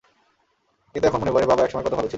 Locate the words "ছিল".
2.01-2.09